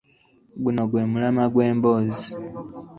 Guno 0.63 0.81
gwe 0.89 1.03
mulamwa 1.11 1.45
gw’emboozi. 1.53 2.27